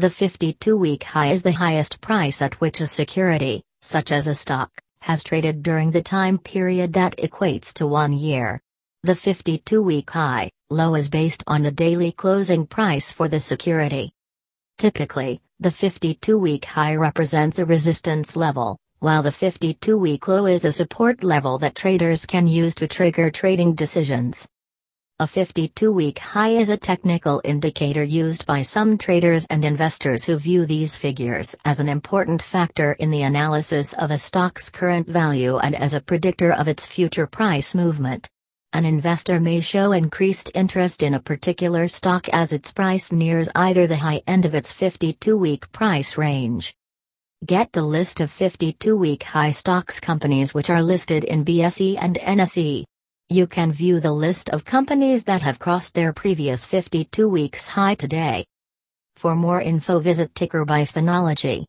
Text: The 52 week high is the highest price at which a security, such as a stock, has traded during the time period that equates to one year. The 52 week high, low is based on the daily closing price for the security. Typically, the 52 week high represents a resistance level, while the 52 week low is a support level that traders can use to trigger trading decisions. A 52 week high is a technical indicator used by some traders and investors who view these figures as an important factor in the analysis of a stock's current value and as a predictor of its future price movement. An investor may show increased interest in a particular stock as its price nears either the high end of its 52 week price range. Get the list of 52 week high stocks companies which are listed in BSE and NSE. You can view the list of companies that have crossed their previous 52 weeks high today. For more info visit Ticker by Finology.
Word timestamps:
The 0.00 0.10
52 0.10 0.76
week 0.76 1.02
high 1.02 1.32
is 1.32 1.42
the 1.42 1.50
highest 1.50 2.00
price 2.00 2.40
at 2.40 2.60
which 2.60 2.80
a 2.80 2.86
security, 2.86 3.64
such 3.82 4.12
as 4.12 4.28
a 4.28 4.34
stock, 4.34 4.70
has 5.00 5.24
traded 5.24 5.64
during 5.64 5.90
the 5.90 6.02
time 6.02 6.38
period 6.38 6.92
that 6.92 7.16
equates 7.16 7.72
to 7.74 7.86
one 7.88 8.12
year. 8.12 8.60
The 9.02 9.16
52 9.16 9.82
week 9.82 10.08
high, 10.10 10.52
low 10.70 10.94
is 10.94 11.10
based 11.10 11.42
on 11.48 11.62
the 11.62 11.72
daily 11.72 12.12
closing 12.12 12.64
price 12.64 13.10
for 13.10 13.26
the 13.26 13.40
security. 13.40 14.12
Typically, 14.76 15.40
the 15.58 15.72
52 15.72 16.38
week 16.38 16.64
high 16.66 16.94
represents 16.94 17.58
a 17.58 17.66
resistance 17.66 18.36
level, 18.36 18.78
while 19.00 19.24
the 19.24 19.32
52 19.32 19.98
week 19.98 20.28
low 20.28 20.46
is 20.46 20.64
a 20.64 20.70
support 20.70 21.24
level 21.24 21.58
that 21.58 21.74
traders 21.74 22.24
can 22.24 22.46
use 22.46 22.76
to 22.76 22.86
trigger 22.86 23.32
trading 23.32 23.74
decisions. 23.74 24.46
A 25.20 25.26
52 25.26 25.90
week 25.90 26.20
high 26.20 26.50
is 26.50 26.70
a 26.70 26.76
technical 26.76 27.40
indicator 27.42 28.04
used 28.04 28.46
by 28.46 28.62
some 28.62 28.96
traders 28.96 29.48
and 29.50 29.64
investors 29.64 30.22
who 30.22 30.38
view 30.38 30.64
these 30.64 30.94
figures 30.94 31.56
as 31.64 31.80
an 31.80 31.88
important 31.88 32.40
factor 32.40 32.92
in 32.92 33.10
the 33.10 33.22
analysis 33.22 33.94
of 33.94 34.12
a 34.12 34.18
stock's 34.18 34.70
current 34.70 35.08
value 35.08 35.56
and 35.56 35.74
as 35.74 35.92
a 35.92 36.00
predictor 36.00 36.52
of 36.52 36.68
its 36.68 36.86
future 36.86 37.26
price 37.26 37.74
movement. 37.74 38.28
An 38.72 38.84
investor 38.84 39.40
may 39.40 39.58
show 39.58 39.90
increased 39.90 40.52
interest 40.54 41.02
in 41.02 41.14
a 41.14 41.20
particular 41.20 41.88
stock 41.88 42.28
as 42.28 42.52
its 42.52 42.72
price 42.72 43.10
nears 43.10 43.48
either 43.56 43.88
the 43.88 43.96
high 43.96 44.22
end 44.28 44.44
of 44.44 44.54
its 44.54 44.72
52 44.72 45.36
week 45.36 45.72
price 45.72 46.16
range. 46.16 46.76
Get 47.44 47.72
the 47.72 47.82
list 47.82 48.20
of 48.20 48.30
52 48.30 48.96
week 48.96 49.24
high 49.24 49.50
stocks 49.50 49.98
companies 49.98 50.54
which 50.54 50.70
are 50.70 50.80
listed 50.80 51.24
in 51.24 51.44
BSE 51.44 51.98
and 52.00 52.14
NSE. 52.18 52.84
You 53.30 53.46
can 53.46 53.72
view 53.72 54.00
the 54.00 54.10
list 54.10 54.48
of 54.48 54.64
companies 54.64 55.24
that 55.24 55.42
have 55.42 55.58
crossed 55.58 55.92
their 55.92 56.14
previous 56.14 56.64
52 56.64 57.28
weeks 57.28 57.68
high 57.68 57.94
today. 57.94 58.46
For 59.16 59.36
more 59.36 59.60
info 59.60 59.98
visit 59.98 60.34
Ticker 60.34 60.64
by 60.64 60.84
Finology. 60.84 61.66